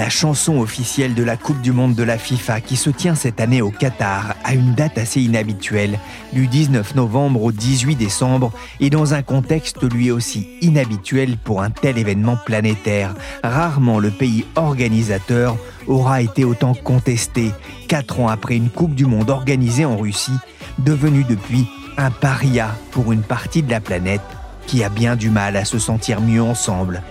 [0.00, 3.38] La chanson officielle de la Coupe du Monde de la FIFA qui se tient cette
[3.38, 5.98] année au Qatar a une date assez inhabituelle,
[6.32, 8.50] du 19 novembre au 18 décembre,
[8.80, 13.14] et dans un contexte lui aussi inhabituel pour un tel événement planétaire.
[13.44, 17.50] Rarement le pays organisateur aura été autant contesté,
[17.86, 20.32] quatre ans après une Coupe du Monde organisée en Russie,
[20.78, 21.66] devenue depuis
[21.98, 24.22] un paria pour une partie de la planète
[24.66, 27.02] qui a bien du mal à se sentir mieux ensemble.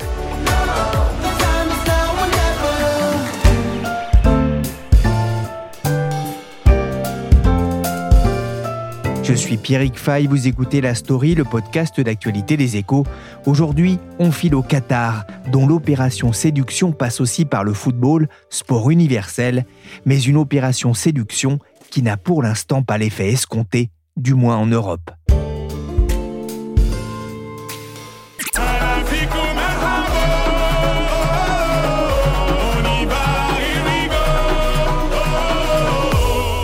[9.30, 13.06] Je suis Pierrick Fay, vous écoutez La Story, le podcast d'actualité des échos.
[13.46, 19.68] Aujourd'hui, on file au Qatar, dont l'opération séduction passe aussi par le football, sport universel,
[20.04, 21.60] mais une opération séduction
[21.92, 25.12] qui n'a pour l'instant pas l'effet escompté, du moins en Europe.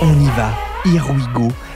[0.01, 1.15] On y va, here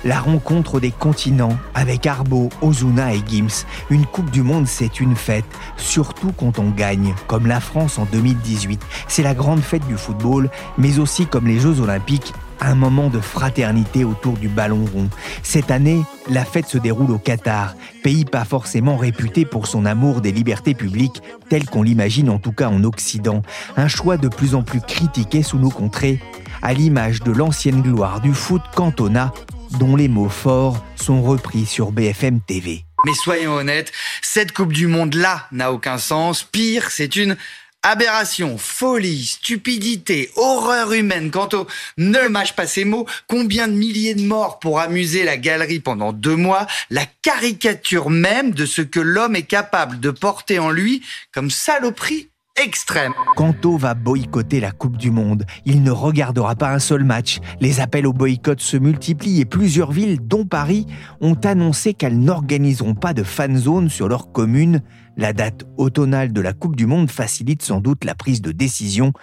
[0.06, 3.66] la rencontre des continents avec Arbo, Ozuna et Gims.
[3.90, 5.46] Une Coupe du Monde, c'est une fête,
[5.78, 8.82] surtout quand on gagne, comme la France en 2018.
[9.08, 13.20] C'est la grande fête du football, mais aussi comme les Jeux Olympiques, un moment de
[13.20, 15.10] fraternité autour du ballon rond.
[15.44, 20.22] Cette année, la fête se déroule au Qatar, pays pas forcément réputé pour son amour
[20.22, 23.42] des libertés publiques, tel qu'on l'imagine en tout cas en Occident.
[23.78, 26.20] Un choix de plus en plus critiqué sous nos contrées,
[26.62, 29.34] à l'image de l'ancienne gloire du foot cantonat,
[29.80, 32.86] dont les mots forts sont repris sur BFM TV.
[33.06, 36.44] Mais soyons honnêtes, cette Coupe du Monde-là n'a aucun sens.
[36.44, 37.38] Pire, c'est une
[37.82, 41.32] Aberration, folie, stupidité, horreur humaine.
[41.32, 41.66] Quant au
[41.98, 46.12] ne mâche pas ces mots, combien de milliers de morts pour amuser la galerie pendant
[46.12, 51.02] deux mois, la caricature même de ce que l'homme est capable de porter en lui
[51.32, 52.29] comme saloperie
[52.64, 53.14] extrême.
[53.36, 55.46] Kanto va boycotter la Coupe du Monde.
[55.66, 57.40] Il ne regardera pas un seul match.
[57.60, 60.86] Les appels au boycott se multiplient et plusieurs villes, dont Paris,
[61.22, 64.82] ont annoncé qu'elles n'organiseront pas de fan zone sur leur commune.
[65.18, 69.14] La date automnale de la Coupe du Monde facilite sans doute la prise de décision.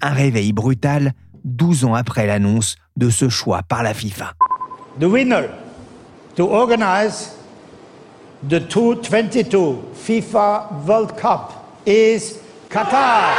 [0.00, 1.12] Un réveil brutal,
[1.44, 4.32] 12 ans après l'annonce de ce choix par la FIFA.
[4.98, 5.48] The winner
[6.36, 7.32] to organize
[8.48, 11.52] the 2022 FIFA World Cup
[11.86, 13.34] is Qatar.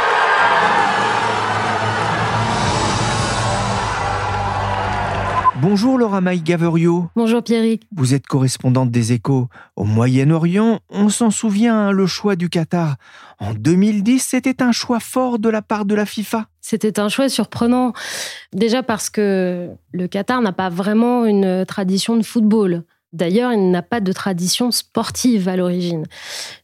[5.60, 7.08] Bonjour Laura Maï-Gaverio.
[7.16, 7.82] Bonjour Pierrick.
[7.94, 9.48] Vous êtes correspondante des échos.
[9.76, 12.96] Au Moyen-Orient, on s'en souvient, hein, le choix du Qatar.
[13.40, 16.46] En 2010, c'était un choix fort de la part de la FIFA.
[16.60, 17.92] C'était un choix surprenant.
[18.52, 22.84] Déjà parce que le Qatar n'a pas vraiment une tradition de football.
[23.12, 26.04] D'ailleurs, il n'a pas de tradition sportive à l'origine.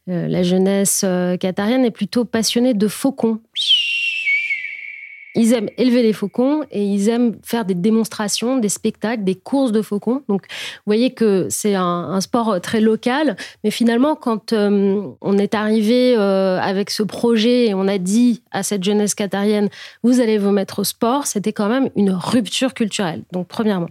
[0.09, 3.41] Euh, la jeunesse euh, qatarienne est plutôt passionnée de faucons.
[5.35, 9.73] Ils aiment élever les faucons et ils aiment faire des démonstrations, des spectacles, des courses
[9.73, 10.23] de faucons.
[10.29, 13.37] Donc, vous voyez que c'est un, sport très local.
[13.65, 18.43] Mais finalement, quand euh, on est arrivé euh, avec ce projet et on a dit
[18.53, 19.69] à cette jeunesse qatarienne,
[20.03, 23.23] vous allez vous mettre au sport, c'était quand même une rupture culturelle.
[23.33, 23.89] Donc, premièrement.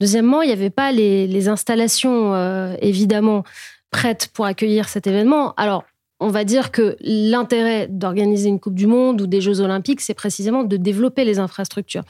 [0.00, 3.44] Deuxièmement, il n'y avait pas les, installations, euh, évidemment,
[3.90, 5.54] prêtes pour accueillir cet événement.
[5.56, 5.84] Alors,
[6.20, 10.14] on va dire que l'intérêt d'organiser une Coupe du Monde ou des Jeux Olympiques, c'est
[10.14, 12.04] précisément de développer les infrastructures.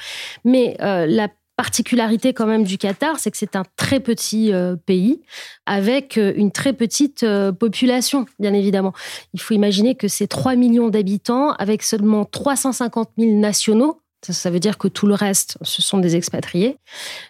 [0.44, 4.76] Mais euh, la particularité quand même du Qatar, c'est que c'est un très petit euh,
[4.76, 5.20] pays
[5.66, 7.26] avec euh, une très petite
[7.58, 8.92] population, bien évidemment.
[9.34, 14.00] Il faut imaginer que c'est 3 millions d'habitants avec seulement 350 000 nationaux.
[14.24, 16.76] Ça, ça veut dire que tout le reste, ce sont des expatriés.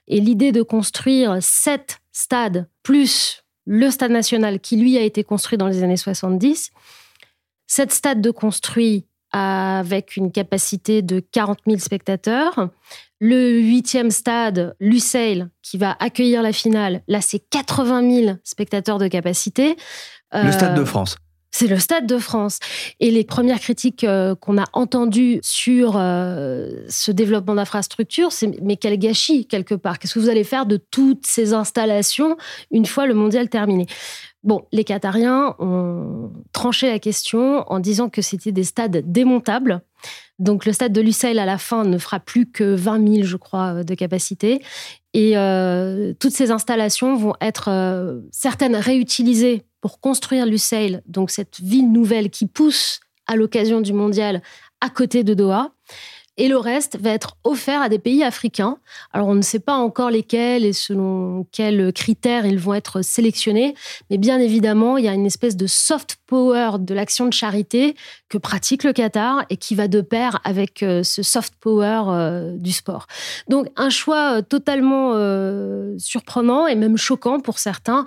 [0.06, 5.58] Et l'idée de construire sept stades plus le stade national qui, lui, a été construit
[5.58, 6.70] dans les années 70.
[7.66, 12.70] Cet stade de construit avec une capacité de 40 000 spectateurs.
[13.20, 19.06] Le huitième stade, Lusail, qui va accueillir la finale, là, c'est 80 000 spectateurs de
[19.06, 19.76] capacité.
[20.32, 21.18] Le Stade de euh, France.
[21.58, 22.60] C'est le Stade de France.
[23.00, 28.76] Et les premières critiques euh, qu'on a entendues sur euh, ce développement d'infrastructures, c'est mais
[28.76, 29.98] quel gâchis quelque part.
[29.98, 32.36] Qu'est-ce que vous allez faire de toutes ces installations
[32.70, 33.86] une fois le mondial terminé?
[34.44, 39.80] Bon, les Qatariens ont tranché la question en disant que c'était des stades démontables.
[40.38, 43.36] Donc le stade de Lusail à la fin ne fera plus que 20 000, je
[43.36, 44.62] crois, de capacité.
[45.12, 51.90] Et euh, toutes ces installations vont être certaines réutilisées pour construire Lusail, donc cette ville
[51.92, 54.42] nouvelle qui pousse à l'occasion du mondial
[54.80, 55.72] à côté de Doha
[56.38, 58.78] et le reste va être offert à des pays africains.
[59.12, 63.74] Alors on ne sait pas encore lesquels et selon quels critères ils vont être sélectionnés,
[64.08, 67.96] mais bien évidemment, il y a une espèce de soft power de l'action de charité
[68.28, 72.56] que pratique le Qatar et qui va de pair avec euh, ce soft power euh,
[72.56, 73.06] du sport.
[73.48, 74.78] Donc un choix euh, totalement
[75.98, 78.06] surprenant et même choquant pour certains,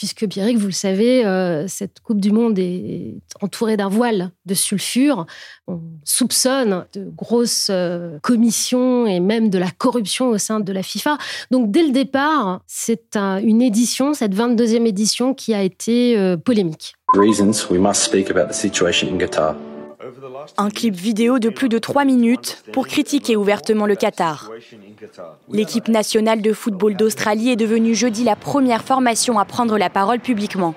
[0.00, 1.22] puisque Pierrick, vous le savez,
[1.68, 5.26] cette Coupe du Monde est entourée d'un voile de sulfure.
[5.68, 7.70] On soupçonne de grosses
[8.22, 11.18] commissions et même de la corruption au sein de la FIFA.
[11.50, 16.94] Donc dès le départ, c'est une édition, cette 22e édition, qui a été polémique.
[20.58, 24.50] Un clip vidéo de plus de trois minutes pour critiquer ouvertement le Qatar.
[25.50, 30.20] L'équipe nationale de football d'Australie est devenue jeudi la première formation à prendre la parole
[30.20, 30.74] publiquement.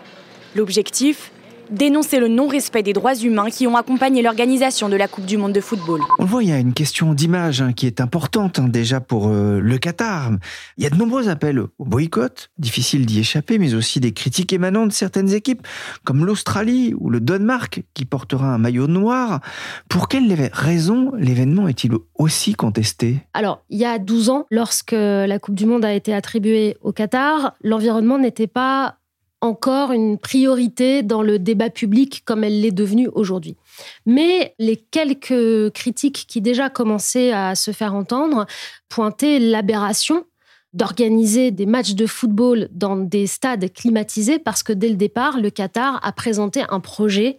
[0.56, 1.33] L'objectif?
[1.74, 5.54] Dénoncer le non-respect des droits humains qui ont accompagné l'organisation de la Coupe du Monde
[5.54, 6.02] de football.
[6.20, 9.02] On le voit, il y a une question d'image hein, qui est importante hein, déjà
[9.02, 10.32] pour euh, le Qatar.
[10.78, 14.54] Il y a de nombreux appels au boycott, difficile d'y échapper, mais aussi des critiques
[14.54, 15.66] émanant de certaines équipes,
[16.04, 19.42] comme l'Australie ou le Danemark, qui portera un maillot noir.
[19.90, 23.18] Pour quelles raisons l'événement est-il aussi contesté?
[23.34, 26.92] Alors, il y a 12 ans, lorsque la Coupe du Monde a été attribuée au
[26.92, 28.98] Qatar, l'environnement n'était pas
[29.44, 33.58] encore une priorité dans le débat public comme elle l'est devenue aujourd'hui.
[34.06, 38.46] Mais les quelques critiques qui déjà commençaient à se faire entendre
[38.88, 40.26] pointaient l'aberration
[40.72, 45.50] d'organiser des matchs de football dans des stades climatisés parce que dès le départ, le
[45.50, 47.36] Qatar a présenté un projet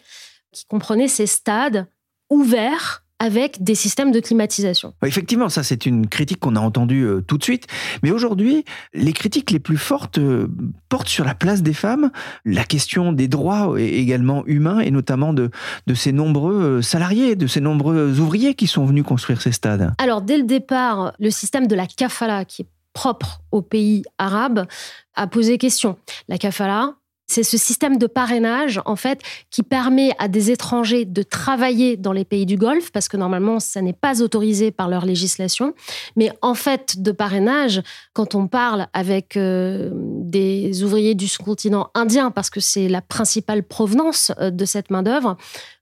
[0.53, 1.87] qui comprenait ces stades
[2.29, 4.93] ouverts avec des systèmes de climatisation.
[5.03, 7.67] Effectivement, ça c'est une critique qu'on a entendue euh, tout de suite.
[8.03, 10.47] Mais aujourd'hui, les critiques les plus fortes euh,
[10.91, 12.11] portent sur la place des femmes,
[12.45, 15.51] la question des droits également humains et notamment de,
[15.87, 19.95] de ces nombreux euh, salariés, de ces nombreux ouvriers qui sont venus construire ces stades.
[19.97, 24.67] Alors dès le départ, le système de la kafala, qui est propre aux pays arabes,
[25.15, 25.97] a posé question.
[26.29, 31.23] La kafala, c'est ce système de parrainage, en fait, qui permet à des étrangers de
[31.23, 35.07] travailler dans les pays du Golfe, parce que normalement, ça n'est pas autorisé par leur
[35.07, 35.75] législation.
[36.17, 37.83] Mais en fait, de parrainage,
[38.13, 43.63] quand on parle avec euh, des ouvriers du sous-continent indien, parce que c'est la principale
[43.63, 45.37] provenance euh, de cette main-d'œuvre,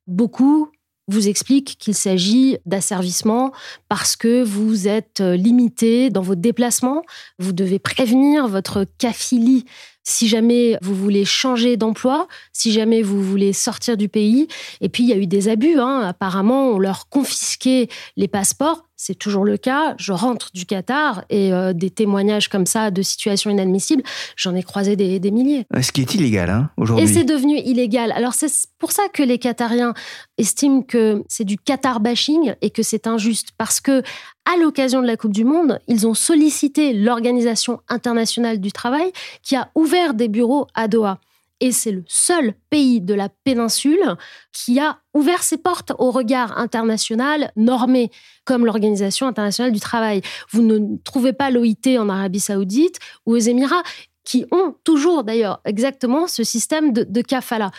[0.06, 0.70] beaucoup
[1.08, 3.52] vous expliquent qu'il s'agit d'asservissement
[3.88, 7.02] parce que vous êtes euh, limité dans vos déplacements.
[7.38, 9.64] Vous devez prévenir votre CAFILI
[10.04, 14.48] si jamais vous voulez changer d'emploi, si jamais vous voulez sortir du pays.
[14.80, 15.78] Et puis, il y a eu des abus.
[15.78, 16.00] Hein.
[16.00, 18.88] Apparemment, on leur confisquait les passeports.
[19.04, 19.96] C'est toujours le cas.
[19.98, 24.04] Je rentre du Qatar et euh, des témoignages comme ça de situations inadmissibles,
[24.36, 25.66] j'en ai croisé des, milliers.
[25.80, 27.04] Ce qui est illégal hein, aujourd'hui.
[27.04, 28.12] Et c'est devenu illégal.
[28.12, 28.46] Alors c'est
[28.78, 29.92] pour ça que les Qatariens
[30.38, 33.48] estiment que c'est du Qatar bashing et que c'est injuste.
[33.58, 34.02] Parce que
[34.44, 39.10] à l'occasion de la Coupe du Monde, ils ont sollicité l'Organisation internationale du travail
[39.42, 41.18] qui a ouvert des bureaux à Doha.
[41.62, 44.16] Et c'est le seul pays de la péninsule
[44.52, 48.10] qui a ouvert ses portes au regard international normé,
[48.44, 50.22] comme l'Organisation internationale du travail.
[50.50, 53.84] Vous ne trouvez pas l'OIT en Arabie saoudite ou aux Émirats,
[54.24, 57.70] qui ont toujours d'ailleurs exactement ce système de, kafala.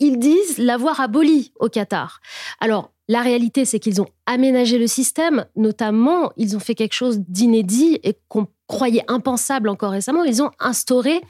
[0.00, 2.20] Ils disent l'avoir aboli au Qatar.
[2.60, 7.18] Alors, la réalité, c'est qu'ils ont aménagé le système, notamment, ils ont fait quelque chose
[7.20, 10.24] d'inédit et qu'on croyait impensable encore récemment.
[10.24, 11.20] Ils ont instauré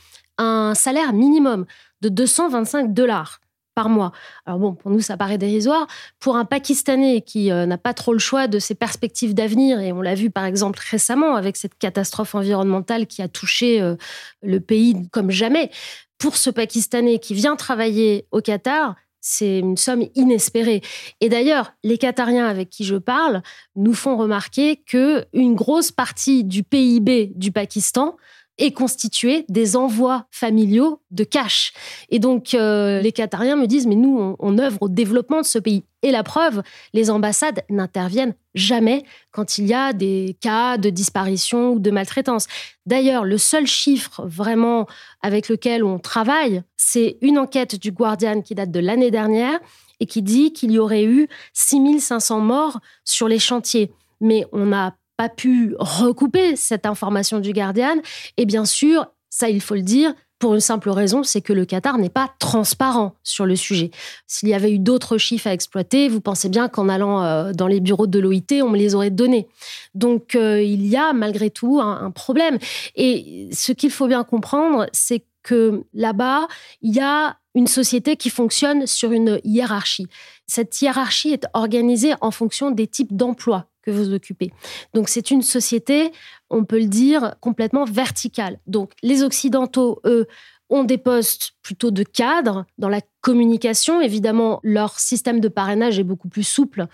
[0.43, 1.67] un salaire minimum
[2.01, 3.41] de 225 dollars
[3.75, 4.13] par mois.
[4.45, 5.87] Alors bon, pour nous, ça paraît dérisoire.
[6.21, 9.93] Pour un Pakistanais qui euh, n'a pas trop le choix de ses perspectives d'avenir, et
[9.93, 13.97] on l'a vu par exemple récemment avec cette catastrophe environnementale qui a touché euh,
[14.43, 15.71] le pays comme jamais,
[16.19, 20.83] pour ce Pakistanais qui vient travailler au Qatar, c'est une somme inespérée.
[21.21, 23.43] Et d'ailleurs, les Qatariens avec qui je parle
[23.77, 28.17] nous font remarquer que une grosse partie du PIB du Pakistan
[28.59, 31.73] est constitué des envois familiaux de cash.
[32.11, 35.59] Et donc, euh, les Qatariens me disent, mais nous, on, œuvre au développement de ce
[35.59, 35.85] pays.
[36.03, 41.73] Et la preuve, les ambassades n'interviennent jamais quand il y a des cas de disparition
[41.73, 42.47] ou de maltraitance.
[42.87, 44.87] D'ailleurs, le seul chiffre vraiment
[45.23, 49.59] avec lequel on travaille, c'est une enquête du Guardian qui date de l'année dernière
[50.01, 53.93] et qui dit qu'il y aurait eu 6500 morts sur les chantiers.
[54.21, 57.95] Mais on n'a pas pu recouper cette information du Guardian.
[58.39, 61.65] Et bien sûr, ça, il faut le dire, pour une simple raison, c'est que le
[61.65, 63.93] Qatar n'est pas transparent sur le sujet.
[64.27, 67.69] S'il y avait eu d'autres chiffres à exploiter, vous pensez bien qu'en allant euh, dans
[67.69, 69.47] les bureaux de l'OIT, on me les aurait donnés.
[69.95, 72.59] Donc euh, il y a malgré tout un, un problème.
[72.97, 76.49] Et ce qu'il faut bien comprendre, c'est que là-bas,
[76.81, 80.09] il y a une société qui fonctionne sur une hiérarchie.
[80.49, 84.53] Cette hiérarchie est organisée en fonction des types d'emplois que vous occupez.
[84.95, 86.13] Donc c'est une société,
[86.51, 88.59] on peut le dire, complètement verticale.
[88.67, 90.27] Donc les Occidentaux, eux,
[90.73, 94.01] ont des postes plutôt de cadre dans la communication.
[94.01, 96.87] Évidemment, leur système de parrainage est beaucoup plus souple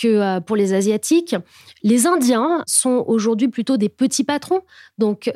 [0.00, 1.34] que euh, pour les Asiatiques.
[1.82, 4.60] Les Indiens sont aujourd'hui plutôt des petits patrons.
[4.98, 5.32] Donc,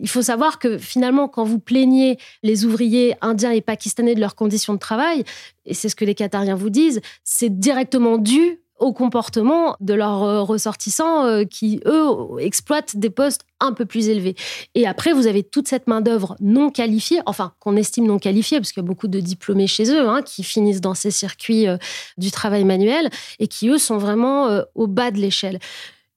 [0.00, 4.36] il faut savoir que finalement, quand vous plaignez les ouvriers indiens et pakistanais de leurs
[4.36, 5.24] conditions de travail,
[5.66, 10.22] et c'est ce que les Qatariens vous disent, c'est directement dû au comportement de leurs
[10.22, 12.08] euh, ressortissants euh, qui, eux,
[12.40, 14.34] exploitent des postes un peu plus élevés.
[14.74, 18.72] Et après, vous avez toute cette main-d'œuvre non qualifiée, enfin, qu'on estime non qualifiée, parce
[18.72, 21.76] qu'il y a beaucoup de diplômés chez eux hein, qui finissent dans ces circuits euh,
[22.18, 25.58] du travail manuel et qui, eux, sont vraiment au bas de l'échelle.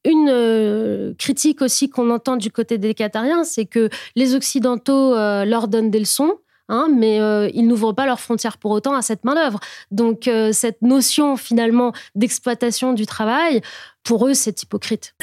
[0.06, 5.92] Une critique aussi qu'on entend du côté des Qatariens, c'est que les Occidentaux leur donnent
[5.92, 6.38] des leçons
[6.70, 9.60] Hein, mais euh, ils n'ouvrent pas leurs frontières pour autant à cette main-d'œuvre.
[9.92, 13.62] Donc, euh, cette notion finalement d'exploitation du travail,
[14.04, 15.14] pour eux, c'est hypocrite.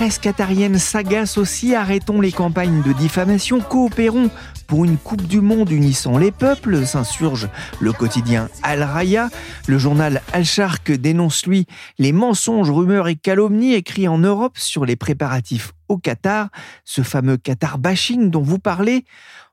[0.00, 4.30] Presse qatarienne s'agace aussi, arrêtons les campagnes de diffamation, coopérons
[4.66, 9.28] pour une Coupe du Monde unissant les peuples, s'insurge le quotidien Al Raya.
[9.66, 11.66] Le journal Al Sharq dénonce, lui,
[11.98, 16.48] les mensonges, rumeurs et calomnies écrits en Europe sur les préparatifs au Qatar,
[16.86, 19.04] ce fameux Qatar bashing dont vous parlez.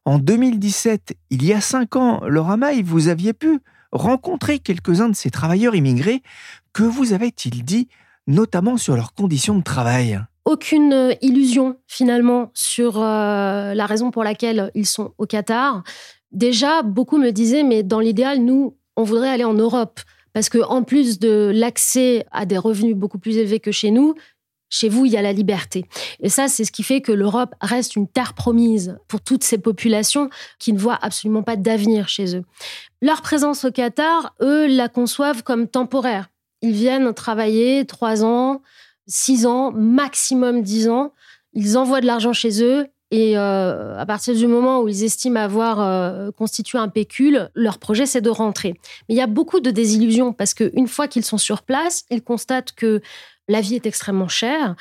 [0.06, 3.60] En 2017, il y a cinq ans, Laura May, vous aviez pu
[3.92, 6.24] rencontrer quelques-uns de ces travailleurs immigrés.
[6.72, 7.90] Que vous avait-il dit
[8.28, 10.22] notamment sur leurs conditions de travail?
[10.48, 15.84] Aucune euh, illusion finalement sur euh, la raison pour laquelle ils sont au Qatar.
[16.32, 20.00] Déjà, beaucoup me disaient, mais dans l'idéal, nous, on voudrait aller en Europe.
[20.34, 24.16] Parce que en plus de l'accès à des revenus beaucoup plus élevés que chez nous,
[24.70, 25.86] chez vous, il y a la liberté.
[26.22, 29.58] Et ça, c'est ce qui fait que l'Europe reste une terre promise pour toutes ces
[29.58, 32.44] populations qui ne voient absolument pas d'avenir chez eux.
[33.02, 36.30] Leur présence au Qatar, eux, la conçoivent comme temporaire.
[36.62, 38.62] Ils viennent travailler trois ans,
[39.08, 41.14] six ans, maximum dix ans.
[41.54, 45.40] Ils envoient de l'argent chez eux et euh, à partir du moment où ils estiment
[45.40, 48.76] avoir euh, constitué un pécule, leur projet, c'est de rentrer.
[49.08, 52.22] Mais il y a beaucoup de désillusions parce qu'une fois qu'ils sont sur place, ils
[52.22, 53.02] constatent que
[53.48, 54.76] la vie est extrêmement chère.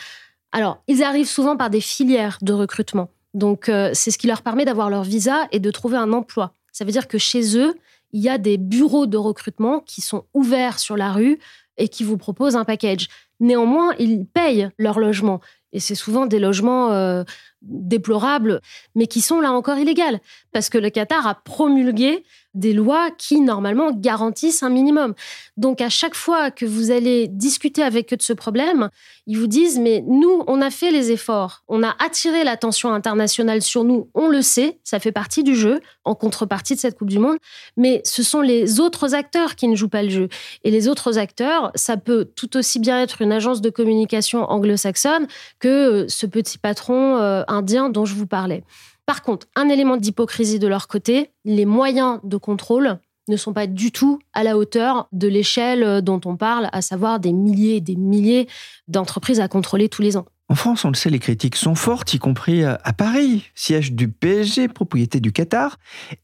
[0.51, 3.11] Alors, ils arrivent souvent par des filières de recrutement.
[3.35, 6.53] Donc, euh, c'est ce qui leur permet d'avoir leur visa et de trouver un emploi.
[6.73, 7.75] Ça veut dire que chez eux,
[8.13, 11.39] il y a des bureaux de recrutement qui sont ouverts sur la rue
[11.77, 13.09] et qui vous proposent un package.
[13.41, 15.41] Néanmoins, ils payent leur logement.
[15.73, 17.25] Et c'est souvent des logements euh,
[17.63, 18.61] déplorables,
[18.95, 20.21] mais qui sont là encore illégales.
[20.53, 22.23] Parce que le Qatar a promulgué
[22.57, 25.15] des lois qui, normalement, garantissent un minimum.
[25.57, 28.89] Donc, à chaque fois que vous allez discuter avec eux de ce problème,
[29.27, 33.61] ils vous disent, mais nous, on a fait les efforts, on a attiré l'attention internationale
[33.61, 37.11] sur nous, on le sait, ça fait partie du jeu, en contrepartie de cette Coupe
[37.11, 37.37] du Monde,
[37.77, 40.29] mais ce sont les autres acteurs qui ne jouent pas le jeu.
[40.65, 45.27] Et les autres acteurs, ça peut tout aussi bien être une agence de communication anglo-saxonne
[45.59, 48.65] que ce petit patron euh, indien dont je vous parlais.
[49.07, 52.99] Par contre, un élément d'hypocrisie de leur côté, les moyens de contrôle
[53.29, 56.83] ne sont pas du tout à la hauteur de l'échelle euh, dont on parle, à
[56.83, 58.49] savoir des milliers et des milliers
[58.89, 60.27] d'entreprises à contrôler tous les ans.
[60.49, 63.93] En France, on le sait, les critiques sont fortes, y compris euh, à Paris, siège
[63.93, 65.77] du PSG, propriété du Qatar.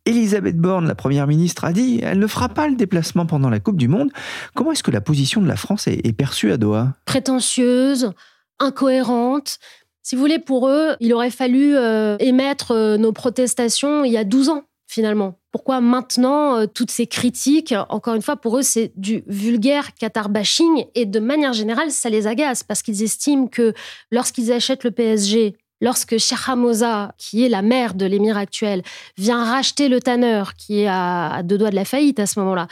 [0.07, 3.59] Elisabeth Borne, la Première ministre, a dit elle ne fera pas le déplacement pendant la
[3.59, 4.11] Coupe du Monde.
[4.55, 6.95] Comment est-ce que la position de la France est perçue à Doha?
[7.05, 8.13] Prétentieuse,
[8.61, 9.59] incohérente,
[10.03, 14.17] si vous voulez, pour eux, il aurait fallu euh, émettre euh, nos protestations il y
[14.17, 15.39] a 12 ans, finalement.
[15.53, 20.29] Pourquoi maintenant euh, toutes ces critiques Encore une fois, pour eux, c'est du vulgaire Qatar
[20.29, 23.75] bashing et de manière générale, ça les agace parce qu'ils estiment que
[24.11, 28.83] lorsqu'ils achètent le PSG, lorsque Sheikh Hamza, qui est la mère de l'émir actuel,
[29.17, 32.67] vient racheter le tanneur, qui est à deux doigts de la faillite à ce moment-là,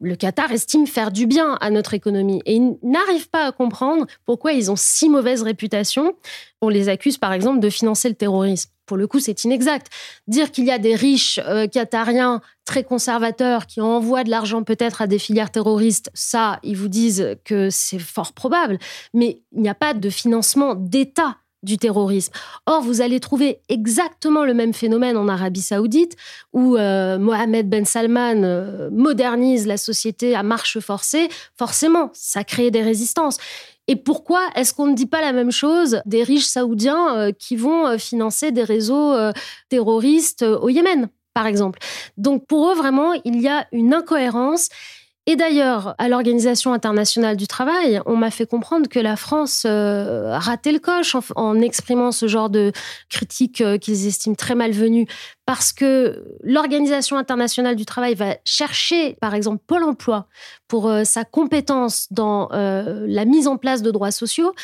[0.00, 4.06] le Qatar estime faire du bien à notre économie et ils n'arrivent pas à comprendre
[4.24, 6.14] pourquoi ils ont si mauvaise réputation.
[6.60, 8.70] On les accuse par exemple de financer le terrorisme.
[8.86, 9.88] Pour le coup, c'est inexact.
[10.28, 15.02] Dire qu'il y a des riches euh, qatariens très conservateurs qui envoient de l'argent peut-être
[15.02, 18.78] à des filières terroristes, ça, ils vous disent que c'est fort probable,
[19.12, 21.36] mais il n'y a pas de financement d'État
[21.66, 22.32] du terrorisme.
[22.64, 26.16] Or, vous allez trouver exactement le même phénomène en Arabie saoudite,
[26.54, 31.28] où euh, Mohamed Ben Salman euh, modernise la société à marche forcée.
[31.58, 33.36] Forcément, ça crée des résistances.
[33.88, 37.56] Et pourquoi est-ce qu'on ne dit pas la même chose des riches saoudiens euh, qui
[37.56, 39.14] vont financer des réseaux
[39.68, 41.80] terroristes au Yémen, par exemple?
[42.16, 44.70] Donc, pour eux, vraiment, il y a une incohérence
[45.28, 50.38] et d'ailleurs, à l'Organisation internationale du travail, on m'a fait comprendre que la France euh,
[50.38, 52.70] ratait le coche en, exprimant ce genre de
[53.10, 55.08] critiques euh, qu'ils estiment très malvenues,
[55.44, 60.28] parce que l'Organisation internationale du travail va chercher, par exemple, Pôle Emploi
[60.68, 64.54] pour euh, sa compétence dans la mise en place de droits sociaux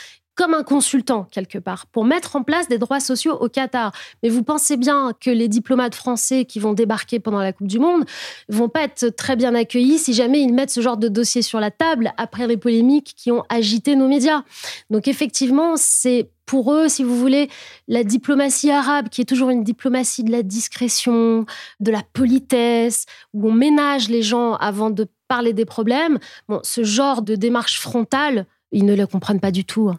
[0.43, 3.93] comme un consultant quelque part pour mettre en place des droits sociaux au Qatar.
[4.25, 7.79] Mais vous pensez bien que les diplomates français qui vont débarquer pendant la Coupe du
[7.79, 8.05] Monde
[8.49, 11.61] vont pas être très bien accueillis si jamais ils mettent ce genre de dossier sur
[11.61, 14.43] la table après les polémiques qui ont agité nos médias.
[14.91, 17.49] Donc effectivement, c'est pour eux, si vous voulez,
[17.87, 21.47] la diplomatie arabe, qui est toujours une diplomatie de la discrétion,
[21.79, 26.19] de la politesse, où on ménage les gens avant de parler des problèmes,
[26.49, 29.93] bon, ce genre de démarche frontale, ils ne le comprennent pas du tout.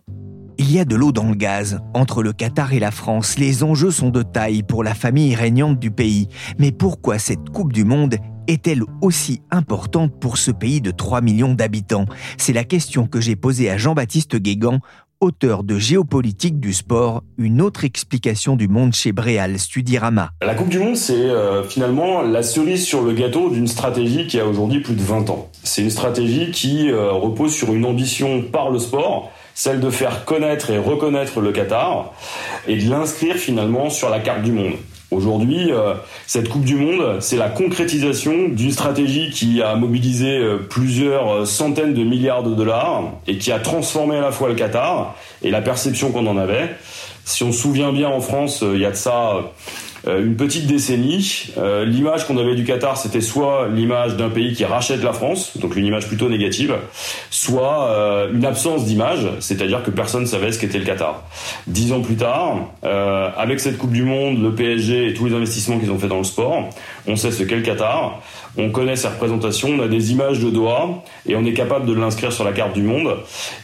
[0.58, 1.80] Il y a de l'eau dans le gaz.
[1.94, 5.80] Entre le Qatar et la France, les enjeux sont de taille pour la famille régnante
[5.80, 6.28] du pays.
[6.60, 8.16] Mais pourquoi cette Coupe du Monde
[8.48, 12.06] est-elle aussi importante pour ce pays de 3 millions d'habitants?
[12.38, 14.80] C'est la question que j'ai posée à Jean-Baptiste Guégan,
[15.24, 20.32] auteur de Géopolitique du sport, une autre explication du monde chez Bréal Studirama.
[20.42, 24.40] La Coupe du Monde, c'est euh, finalement la cerise sur le gâteau d'une stratégie qui
[24.40, 25.50] a aujourd'hui plus de 20 ans.
[25.64, 30.26] C'est une stratégie qui euh, repose sur une ambition par le sport, celle de faire
[30.26, 32.14] connaître et reconnaître le Qatar
[32.68, 34.74] et de l'inscrire finalement sur la carte du monde.
[35.12, 35.94] Aujourd'hui, euh,
[36.26, 41.46] cette Coupe du Monde, c'est la concrétisation d'une stratégie qui a mobilisé euh, plusieurs euh,
[41.46, 45.52] centaines de milliards de dollars et qui a transformé à la fois le Qatar et
[45.52, 46.76] la perception qu'on en avait.
[47.26, 49.36] Si on se souvient bien en France, il y a de ça
[50.08, 51.54] une petite décennie.
[51.58, 55.58] Euh, l'image qu'on avait du Qatar, c'était soit l'image d'un pays qui rachète la France,
[55.58, 56.76] donc une image plutôt négative,
[57.30, 61.24] soit euh, une absence d'image, c'est-à-dire que personne ne savait ce qu'était le Qatar.
[61.68, 62.58] Dix ans plus tard,
[63.38, 66.18] avec cette Coupe du Monde, le PSG et tous les investissements qu'ils ont fait dans
[66.18, 66.70] le sport,
[67.08, 68.20] on sait ce qu'est le Qatar
[68.58, 71.94] on connaît ses représentations, on a des images de Doha et on est capable de
[71.94, 73.18] l'inscrire sur la carte du monde.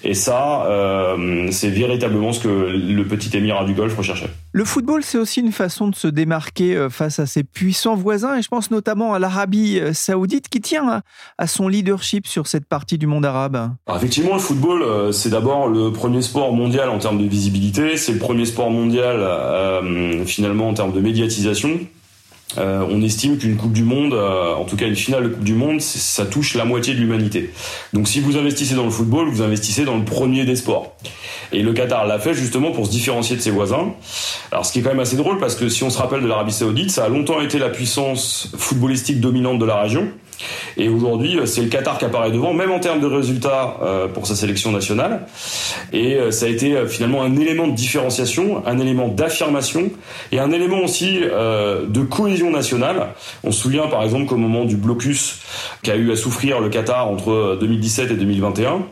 [0.04, 4.30] Et ça, euh, c'est véritablement ce que le petit émirat du Golfe recherchait.
[4.52, 8.36] Le football, c'est aussi une façon de se démarquer euh, face à ses puissants voisins,
[8.36, 11.04] et je pense notamment à l'Arabie euh, saoudite qui tient
[11.38, 13.72] à son leadership sur cette partie du monde arabe.
[13.96, 18.20] effectivement, le football, c'est d'abord le premier sport mondial en termes de visibilité, c'est le
[18.20, 19.20] premier sport mondial
[20.26, 21.80] finalement en termes de médiatisation.
[22.58, 25.44] Euh, on estime qu'une Coupe du Monde, euh, en tout cas une finale de Coupe
[25.44, 27.52] du Monde, ça touche la moitié de l'humanité.
[27.94, 30.96] Donc si vous investissez dans le football, vous investissez dans le premier des sports.
[31.52, 33.94] Et le Qatar l'a fait justement pour se différencier de ses voisins.
[34.52, 36.28] Alors ce qui est quand même assez drôle parce que si on se rappelle de
[36.28, 40.08] l'Arabie Saoudite, ça a longtemps été la puissance footballistique dominante de la région.
[40.78, 44.08] Et aujourd'hui, euh, c'est le Qatar qui apparaît devant, même en termes de résultats euh,
[44.08, 45.26] pour sa sélection nationale.
[45.94, 49.92] Et euh, ça a été finalement un élément de différenciation, un élément d'affirmation
[50.32, 53.10] et un élément aussi de cohésion nationale.
[53.44, 55.40] On se souvient par exemple qu'au moment du blocus
[55.84, 58.84] qu'a eu à souffrir le Qatar entre 2017 et 2021,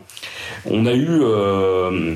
[0.70, 1.22] on a eu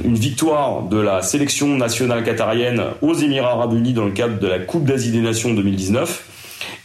[0.04, 4.46] une victoire de la sélection nationale qatarienne aux Émirats arabes unis dans le cadre de
[4.46, 6.31] la Coupe d'Asie des Nations 2019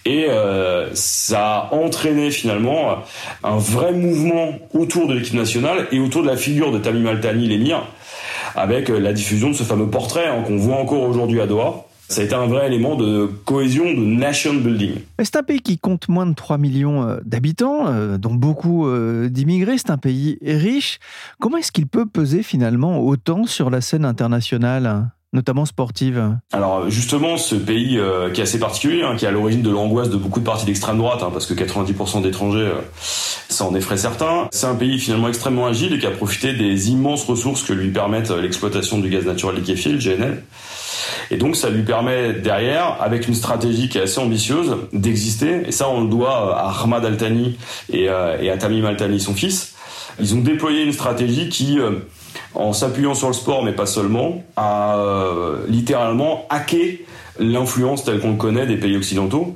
[0.07, 2.99] et euh, ça a entraîné finalement
[3.43, 7.45] un vrai mouvement autour de l'équipe nationale et autour de la figure de Tamim Al-Thani,
[7.45, 7.83] l'émir,
[8.55, 11.83] avec euh, la diffusion de ce fameux portrait hein, qu'on voit encore aujourd'hui à Doha.
[12.07, 14.93] Ça a été un vrai élément de cohésion, de nation building.
[15.19, 18.89] C'est un pays qui compte moins de 3 millions euh, d'habitants, dont beaucoup
[19.27, 19.77] d'immigrés.
[19.77, 20.99] C'est un pays riche.
[21.41, 25.09] Comment est-ce qu'il peut peser finalement autant sur la scène internationale?
[25.33, 29.31] Notamment sportive Alors justement, ce pays euh, qui est assez particulier, hein, qui est à
[29.31, 32.81] l'origine de l'angoisse de beaucoup de partis d'extrême droite, hein, parce que 90% d'étrangers, euh,
[33.49, 34.47] ça en effraie certains.
[34.51, 37.89] C'est un pays finalement extrêmement agile et qui a profité des immenses ressources que lui
[37.89, 40.43] permettent euh, l'exploitation du gaz naturel liquéfié, le GNL.
[41.29, 45.67] Et donc ça lui permet derrière, avec une stratégie qui est assez ambitieuse, d'exister.
[45.67, 47.57] Et ça, on le doit à Ahmad Al-Thani
[47.91, 49.73] et, et à Tamim Al-Thani, son fils.
[50.19, 51.79] Ils ont déployé une stratégie qui
[52.57, 54.97] en s'appuyant sur le sport, mais pas seulement, a
[55.67, 57.05] littéralement hacké
[57.39, 59.55] l'influence telle qu'on le connaît des pays occidentaux.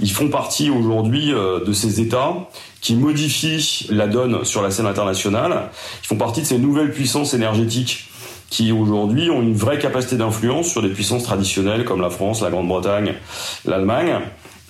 [0.00, 2.34] Ils font partie aujourd'hui de ces États
[2.82, 5.70] qui modifient la donne sur la scène internationale.
[6.02, 8.10] Ils font partie de ces nouvelles puissances énergétiques
[8.50, 12.50] qui aujourd'hui ont une vraie capacité d'influence sur des puissances traditionnelles comme la France, la
[12.50, 13.14] Grande-Bretagne,
[13.64, 14.20] l'Allemagne.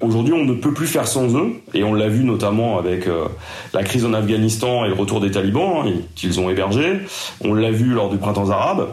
[0.02, 3.26] Aujourd'hui, on ne peut plus faire sans eux, et on l'a vu notamment avec euh,
[3.72, 7.02] la crise en Afghanistan et le retour des talibans hein, qu'ils ont hébergés.
[7.40, 8.88] On l'a vu lors du printemps arabe.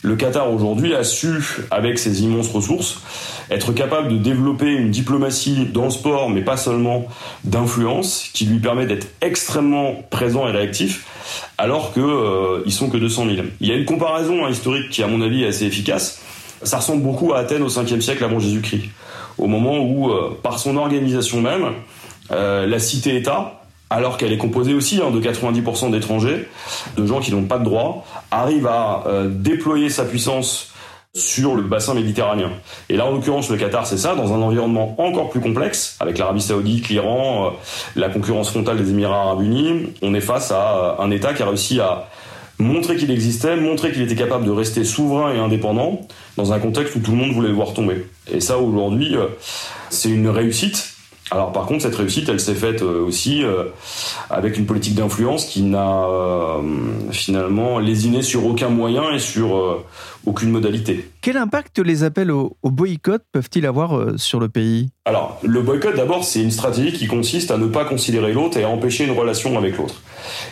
[0.00, 3.02] Le Qatar aujourd'hui a su, avec ses immenses ressources,
[3.50, 7.06] être capable de développer une diplomatie dans le sport, mais pas seulement
[7.44, 11.04] d'influence, qui lui permet d'être extrêmement présent et réactif,
[11.58, 13.46] alors qu'ils euh, sont que 200 000.
[13.60, 16.22] Il y a une comparaison hein, historique qui, à mon avis, est assez efficace.
[16.62, 18.84] Ça ressemble beaucoup à Athènes au 5e siècle avant Jésus-Christ,
[19.38, 21.72] au moment où, euh, par son organisation même,
[22.30, 23.54] euh, la cité-État
[23.90, 26.46] alors qu'elle est composée aussi hein, de 90% d'étrangers,
[26.96, 30.72] de gens qui n'ont pas de droit, arrive à euh, déployer sa puissance
[31.14, 32.50] sur le bassin méditerranéen.
[32.90, 36.18] Et là, en l'occurrence, le Qatar, c'est ça, dans un environnement encore plus complexe, avec
[36.18, 37.52] l'Arabie saoudite, l'Iran,
[37.96, 41.46] la concurrence frontale des Émirats arabes unis, on est face à un État qui a
[41.46, 42.08] réussi à
[42.58, 46.00] montrer qu'il existait, montrer qu'il était capable de rester souverain et indépendant
[46.36, 48.06] dans un contexte où tout le monde voulait le voir tomber.
[48.32, 49.16] Et ça, aujourd'hui,
[49.90, 50.98] c'est une réussite
[51.30, 53.64] alors par contre, cette réussite, elle s'est faite euh, aussi euh,
[54.30, 56.62] avec une politique d'influence qui n'a euh,
[57.10, 59.84] finalement lésiné sur aucun moyen et sur
[60.24, 61.10] aucune modalité.
[61.28, 64.88] Quel impact les appels au, boycott peuvent-ils avoir sur le pays?
[65.04, 68.64] Alors, le boycott, d'abord, c'est une stratégie qui consiste à ne pas considérer l'autre et
[68.64, 70.00] à empêcher une relation avec l'autre.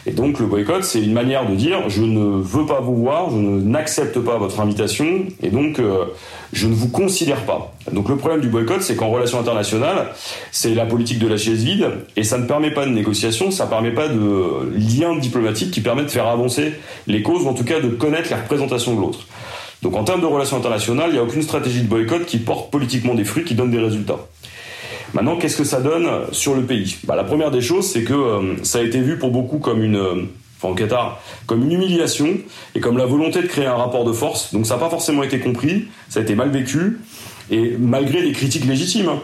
[0.05, 3.31] Et donc, le boycott, c'est une manière de dire je ne veux pas vous voir,
[3.31, 5.81] je n'accepte pas votre invitation, et donc
[6.53, 7.73] je ne vous considère pas.
[7.91, 10.09] Donc, le problème du boycott, c'est qu'en relation internationale,
[10.53, 13.65] c'est la politique de la chaise vide, et ça ne permet pas de négociation, ça
[13.65, 16.75] ne permet pas de lien diplomatique qui permet de faire avancer
[17.07, 19.21] les causes, ou en tout cas de connaître la représentation de l'autre.
[19.83, 22.71] Donc en termes de relations internationales, il n'y a aucune stratégie de boycott qui porte
[22.71, 24.19] politiquement des fruits, qui donne des résultats.
[25.13, 26.97] Maintenant, qu'est-ce que ça donne sur le pays?
[27.05, 29.83] Bah, La première des choses, c'est que euh, ça a été vu pour beaucoup comme
[29.83, 32.29] une, euh, Qatar, comme une humiliation
[32.75, 34.53] et comme la volonté de créer un rapport de force.
[34.53, 36.99] Donc ça n'a pas forcément été compris, ça a été mal vécu,
[37.51, 39.23] et malgré les critiques légitimes, hein,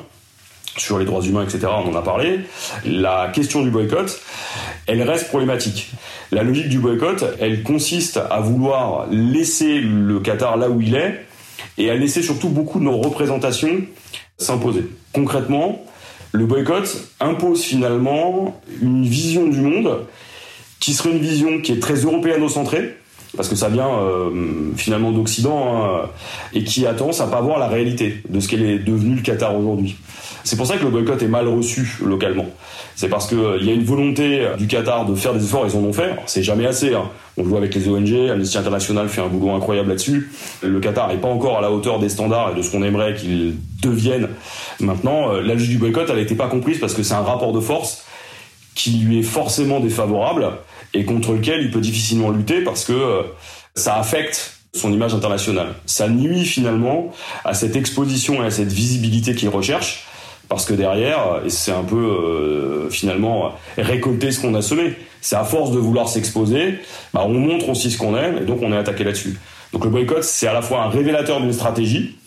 [0.77, 2.41] sur les droits humains, etc., on en a parlé,
[2.85, 4.21] la question du boycott,
[4.87, 5.91] elle reste problématique.
[6.31, 11.27] La logique du boycott, elle consiste à vouloir laisser le Qatar là où il est
[11.79, 13.83] et à laisser surtout beaucoup de nos représentations
[14.39, 14.87] s'imposer.
[15.13, 15.85] Concrètement,
[16.33, 20.07] le boycott impose finalement une vision du monde
[20.81, 22.97] qui serait une vision qui est très européano-centrée,
[23.37, 24.31] parce que ça vient euh,
[24.77, 26.09] finalement d'Occident, hein,
[26.53, 29.23] et qui a tendance à pas voir la réalité de ce qu'elle est devenu le
[29.23, 29.97] Qatar aujourd'hui.
[30.45, 32.47] C'est pour ça que le boycott est mal reçu localement.
[32.95, 35.77] C'est parce qu'il euh, y a une volonté du Qatar de faire des efforts, ils
[35.77, 36.16] en ont fait.
[36.27, 36.95] C'est jamais assez.
[36.95, 37.05] Hein.
[37.38, 40.31] On le voit avec les ONG, Amnesty International fait un boulot incroyable là-dessus.
[40.62, 43.14] Le Qatar n'est pas encore à la hauteur des standards et de ce qu'on aimerait
[43.14, 44.29] qu'il devienne.
[44.81, 47.53] Maintenant, euh, la logique du boycott, elle n'était pas comprise parce que c'est un rapport
[47.53, 48.05] de force
[48.75, 50.51] qui lui est forcément défavorable
[50.94, 53.22] et contre lequel il peut difficilement lutter parce que euh,
[53.74, 55.74] ça affecte son image internationale.
[55.87, 57.12] Ça nuit finalement
[57.44, 60.07] à cette exposition et à cette visibilité qu'il recherche
[60.48, 64.94] parce que derrière, et c'est un peu euh, finalement récolter ce qu'on a semé.
[65.22, 66.78] C'est à force de vouloir s'exposer,
[67.14, 69.38] bah, on montre aussi ce qu'on est, et donc on est attaqué là-dessus.
[69.72, 72.18] Donc le boycott, c'est à la fois un révélateur d'une stratégie,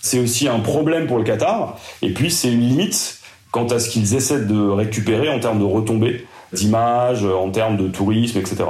[0.00, 3.18] c'est aussi un problème pour le Qatar, et puis c'est une limite
[3.50, 7.88] quant à ce qu'ils essaient de récupérer en termes de retombées d'image, en termes de
[7.88, 8.64] tourisme, etc.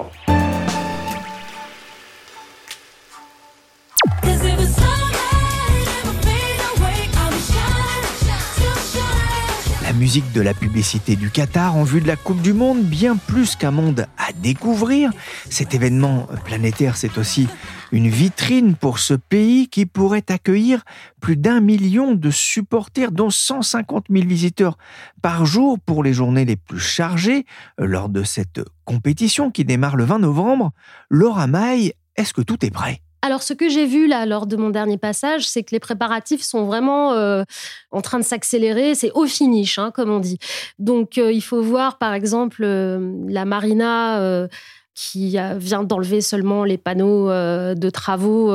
[10.05, 13.57] musique de la publicité du Qatar en vue de la Coupe du Monde, bien plus
[13.57, 15.11] qu'un monde à découvrir.
[15.49, 17.49] Cet événement planétaire, c'est aussi
[17.95, 20.83] une vitrine pour ce pays qui pourrait accueillir
[21.21, 24.77] plus d'un million de supporters, dont 150 000 visiteurs
[25.23, 27.47] par jour pour les journées les plus chargées
[27.79, 30.73] lors de cette compétition qui démarre le 20 novembre.
[31.09, 33.01] Laura Maille, est-ce que tout est prêt?
[33.23, 36.43] Alors, ce que j'ai vu là lors de mon dernier passage, c'est que les préparatifs
[36.43, 37.45] sont vraiment euh,
[37.93, 38.97] en train de s'accélérer.
[38.97, 40.39] C'est au finish, hein, comme on dit.
[40.81, 44.49] Donc, euh, il faut voir, par exemple, euh, la marina
[44.95, 48.53] qui vient d'enlever seulement les panneaux de travaux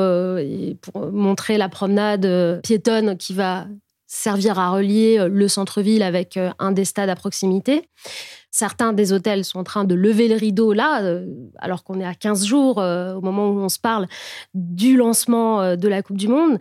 [0.81, 3.67] pour montrer la promenade piétonne qui va
[4.07, 7.89] servir à relier le centre-ville avec un des stades à proximité.
[8.51, 11.27] Certains des hôtels sont en train de lever le rideau là, euh,
[11.59, 14.07] alors qu'on est à 15 jours euh, au moment où on se parle
[14.55, 16.57] du lancement euh, de la Coupe du Monde.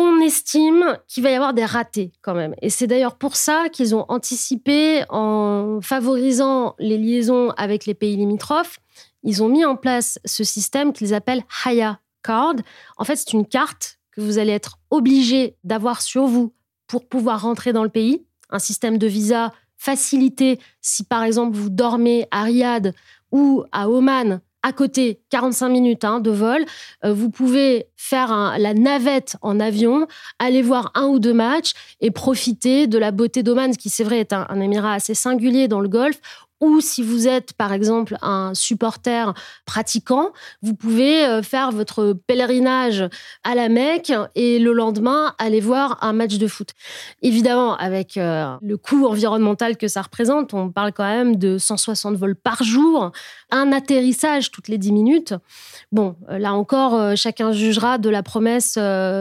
[0.00, 2.54] On estime qu'il va y avoir des ratés quand même.
[2.62, 8.16] Et c'est d'ailleurs pour ça qu'ils ont anticipé en favorisant les liaisons avec les pays
[8.16, 8.78] limitrophes.
[9.22, 12.56] Ils ont mis en place ce système qu'ils appellent Haya Card.
[12.96, 16.54] En fait, c'est une carte que vous allez être obligé d'avoir sur vous
[16.86, 18.24] pour pouvoir rentrer dans le pays.
[18.48, 22.94] Un système de visa facilité si par exemple vous dormez à Riyad
[23.32, 26.64] ou à Oman à côté, 45 minutes hein, de vol.
[27.04, 30.06] Euh, vous pouvez faire la navette en avion,
[30.38, 34.18] aller voir un ou deux matchs et profiter de la beauté d'Oman, qui c'est vrai
[34.18, 36.20] est un émirat assez singulier dans le Golfe,
[36.60, 43.04] ou si vous êtes par exemple un supporter pratiquant, vous pouvez euh, faire votre pèlerinage
[43.44, 46.70] à la Mecque et le lendemain aller voir un match de foot.
[47.22, 52.16] Évidemment, avec euh, le coût environnemental que ça représente, on parle quand même de 160
[52.16, 53.12] vols par jour,
[53.50, 55.34] un atterrissage toutes les 10 minutes.
[55.92, 58.78] Bon, euh, là encore, chacun jugera de la promesse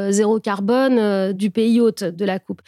[0.10, 2.62] zéro carbone du pays hôte de la Coupe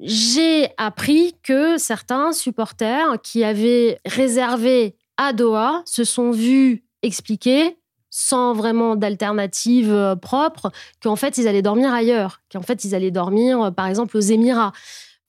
[0.00, 7.76] j'ai appris que certains supporters qui avaient réservé à Doha se sont vus expliquer
[8.10, 10.70] sans vraiment d'alternative euh, propre
[11.02, 14.20] qu'en fait ils allaient dormir ailleurs, qu'en fait ils allaient dormir euh, par exemple aux
[14.20, 14.72] Émirats.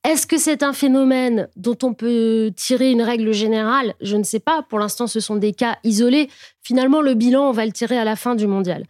[0.06, 3.96] Est-ce que c'est un phénomène dont on peut tirer une règle générale?
[4.00, 4.62] Je ne sais pas.
[4.62, 6.30] Pour l'instant, ce sont des cas isolés.
[6.62, 8.86] Finalement, le bilan, on va le tirer à la fin du mondial.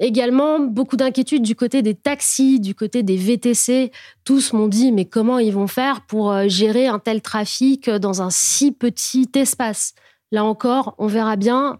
[0.00, 3.92] Également, beaucoup d'inquiétudes du côté des taxis, du côté des VTC.
[4.24, 8.20] Tous m'ont dit, mais comment ils vont faire pour euh, gérer un tel trafic dans
[8.20, 9.94] un si petit espace?
[10.32, 11.78] Là encore, on verra bien.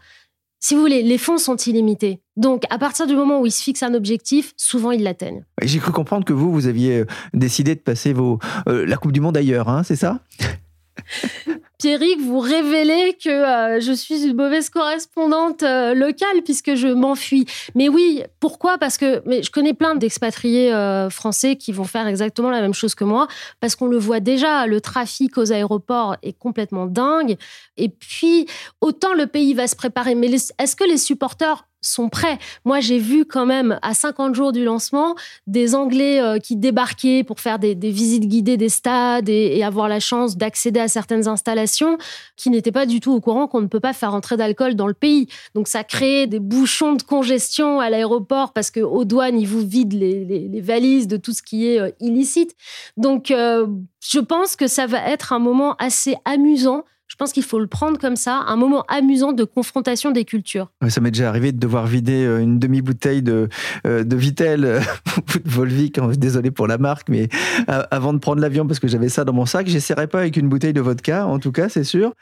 [0.61, 2.22] Si vous voulez, les fonds sont illimités.
[2.37, 5.44] Donc, à partir du moment où ils se fixent un objectif, souvent ils l'atteignent.
[5.61, 9.12] J'ai cru comprendre que vous, vous aviez euh, décidé de passer vos, euh, la Coupe
[9.12, 10.20] du Monde ailleurs, hein, c'est ça?
[11.84, 17.44] Vous révélez que euh, je suis une mauvaise correspondante euh, locale puisque je m'enfuis.
[17.74, 18.78] Mais oui, pourquoi?
[18.78, 22.94] Parce que je connais plein d'expatriés euh, français qui vont faire exactement la même chose
[22.94, 23.28] que moi
[23.60, 27.36] parce qu'on le voit déjà, le trafic aux aéroports est complètement dingue.
[27.76, 28.46] Et puis,
[28.80, 32.38] autant le pays va se préparer, mais est-ce que les supporters sont prêts.
[32.64, 35.14] Moi, j'ai vu quand même à 50 jours du lancement
[35.46, 40.00] des Anglais euh, qui débarquaient pour faire des, visites guidées des stades et, avoir la
[40.00, 41.96] chance d'accéder à certaines installations
[42.36, 44.86] qui n'étaient pas du tout au courant qu'on ne peut pas faire entrer d'alcool dans
[44.86, 45.28] le pays.
[45.54, 49.66] Donc ça crée des bouchons de congestion à l'aéroport parce que aux douanes ils vous
[49.66, 52.54] vident les, valises de tout ce qui est euh, illicite.
[52.96, 53.66] Donc euh,
[54.00, 56.84] je pense que ça va être un moment assez amusant
[57.14, 60.72] je pense qu'il faut le prendre comme ça, un moment amusant de confrontation des cultures.
[60.88, 63.48] Ça m'est déjà arrivé de devoir vider euh, une demi-bouteille de,
[63.87, 64.81] euh, de Vitel, euh,
[65.44, 67.29] de Volvic, hein, désolé pour la marque, mais
[67.68, 70.48] avant de prendre l'avion, parce que j'avais ça dans mon sac, j'essaierai pas avec une
[70.48, 72.14] bouteille de vodka, en tout cas, c'est sûr.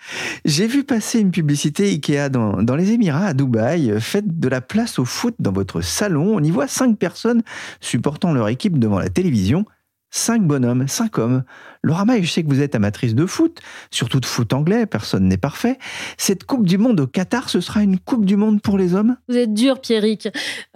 [0.44, 3.98] J'ai vu passer une publicité Ikea dans, dans les Émirats, à Dubaï.
[3.98, 6.34] Faites de la place au foot dans votre salon.
[6.36, 7.40] On y voit cinq personnes
[7.80, 9.64] supportant leur équipe devant la télévision
[10.12, 11.42] cinq bonhommes, cinq hommes.
[11.82, 15.26] Laura May, je sais que vous êtes amatrice de foot, surtout de foot anglais, personne
[15.26, 15.78] n'est parfait.
[16.16, 19.16] Cette Coupe du Monde au Qatar, ce sera une Coupe du Monde pour les hommes?
[19.28, 20.26] Vous êtes dur, Pierrick.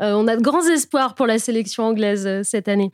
[0.01, 2.91] Euh, on a de grands espoirs pour la sélection anglaise euh, cette année.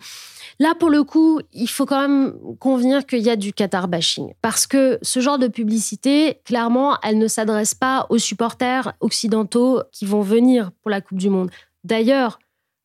[0.58, 4.34] Là, pour le coup, il faut quand même convenir qu'il y a du Qatar bashing.
[4.42, 10.04] Parce que ce genre de publicité, clairement, elle ne s'adresse pas aux supporters occidentaux qui
[10.04, 11.50] vont venir pour la Coupe du Monde.
[11.84, 12.38] D'ailleurs,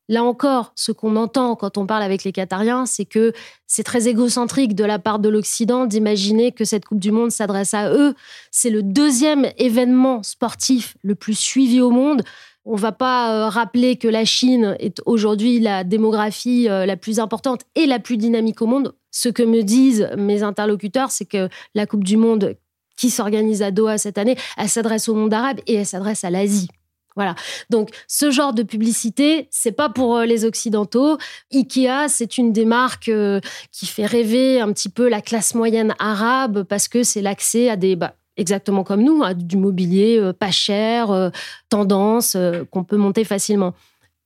[0.09, 3.33] Là encore, ce qu'on entend quand on parle avec les Qatariens, c'est que
[3.65, 7.73] c'est très égocentrique de la part de l'Occident d'imaginer que cette Coupe du Monde s'adresse
[7.73, 8.15] à eux.
[8.49, 12.23] C'est le deuxième événement sportif le plus suivi au monde.
[12.63, 16.97] On ne va pas euh, rappeler que la Chine est aujourd'hui la démographie euh, la
[16.97, 18.93] plus importante et la plus dynamique au monde.
[19.11, 22.55] Ce que me disent mes interlocuteurs, c'est que la Coupe du Monde
[22.97, 26.29] qui s'organise à Doha cette année, elle s'adresse au monde arabe et elle s'adresse à
[26.29, 26.67] l'Asie.
[27.17, 27.33] Voilà.
[27.71, 31.17] Donc, ce genre de publicité, c'est pas pour euh, les Occidentaux.
[31.51, 35.95] Ikea, c'est une des marques euh, qui fait rêver un petit peu la classe moyenne
[35.97, 40.31] arabe parce que c'est l'accès à des, bah, exactement comme nous, à du mobilier euh,
[40.31, 41.31] pas cher,
[41.69, 42.37] tendance,
[42.69, 43.73] qu'on peut monter facilement.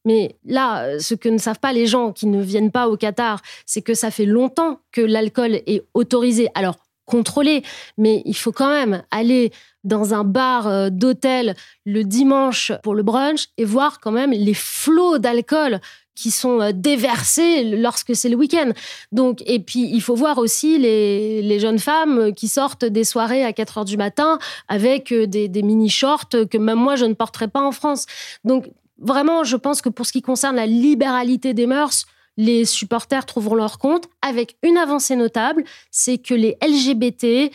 [0.04, 3.42] Mais là, ce que ne savent pas les gens qui ne viennent pas au Qatar,
[3.66, 6.50] c'est que ça fait longtemps que l'alcool est autorisé.
[6.56, 6.76] Alors,
[7.12, 7.64] contrôlé,
[7.98, 9.52] mais il faut quand même aller
[9.84, 14.54] dans un bar euh, d'hôtel le dimanche pour le brunch et voir quand même les
[14.54, 15.82] flots d'alcool
[16.16, 18.72] qui sont euh, déversés lorsque c'est le week-end.
[19.12, 23.54] Donc, et puis, il faut voir aussi les, jeunes femmes qui sortent des soirées à
[23.54, 27.48] 4 heures du matin avec euh, des, des mini-shorts que même moi, je ne porterais
[27.50, 28.06] pas en France.
[28.44, 28.70] Donc,
[29.00, 32.06] vraiment, je pense que pour ce qui concerne la libéralité des mœurs,
[32.38, 37.52] les supporters trouveront leur compte avec une avancée notable, c'est que les LGBT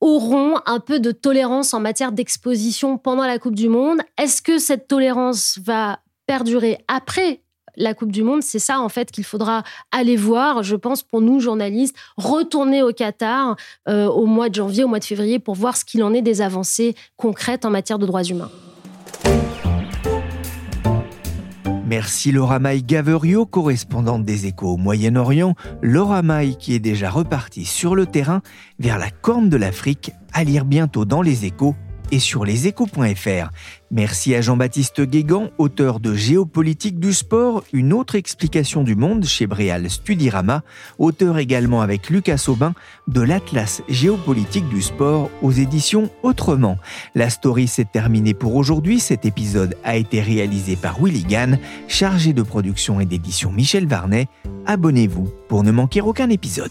[0.00, 4.00] auront un peu de tolérance en matière d'exposition pendant la Coupe du Monde.
[4.18, 7.40] Est-ce que cette tolérance va perdurer après
[7.76, 11.20] la Coupe du Monde, c'est ça en fait qu'il faudra aller voir, je pense, pour
[11.20, 13.56] nous journalistes, retourner au Qatar
[13.88, 16.22] euh, au mois de janvier, au mois de février, pour voir ce qu'il en est
[16.22, 18.50] des avancées concrètes en matière de droits humains.
[21.86, 25.54] Merci Laura Maï Gaverio, correspondante des échos au Moyen-Orient.
[25.82, 28.40] Laura Maï qui est déjà repartie sur le terrain
[28.78, 31.74] vers la corne de l'Afrique, à lire bientôt dans les échos
[32.14, 33.50] et sur leséchos.fr.
[33.90, 39.48] Merci à Jean-Baptiste Guégan, auteur de Géopolitique du sport, une autre explication du monde chez
[39.48, 40.62] Bréal Studirama,
[41.00, 42.72] auteur également avec Lucas Aubin
[43.08, 46.78] de l'Atlas géopolitique du sport aux éditions Autrement.
[47.16, 49.00] La story s'est terminée pour aujourd'hui.
[49.00, 54.28] Cet épisode a été réalisé par Willy Gann, chargé de production et d'édition Michel Varnet.
[54.66, 56.70] Abonnez-vous pour ne manquer aucun épisode.